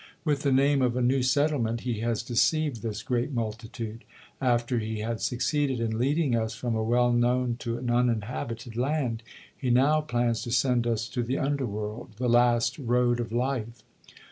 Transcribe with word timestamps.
With 0.25 0.41
the 0.41 0.51
name 0.51 0.81
of 0.81 0.97
a 0.97 1.01
new 1.03 1.21
settlement 1.21 1.81
he 1.81 1.99
has 1.99 2.23
deceived 2.23 2.81
this 2.81 3.03
great 3.03 3.31
multitude; 3.31 4.03
after 4.41 4.79
he 4.79 5.01
had 5.01 5.21
succeeded 5.21 5.79
in 5.79 5.99
leading 5.99 6.35
us 6.35 6.55
from 6.55 6.73
a 6.75 6.81
well 6.81 7.11
known 7.13 7.55
to 7.59 7.77
an 7.77 7.91
uninhabited 7.91 8.75
land, 8.75 9.21
he 9.55 9.69
now 9.69 10.01
plans 10.01 10.41
to 10.41 10.51
send 10.51 10.87
us 10.87 11.07
to 11.09 11.21
the 11.21 11.37
underworld, 11.37 12.13
the 12.17 12.27
last 12.27 12.79
road 12.79 13.19
of 13.19 13.31
life. 13.31 13.83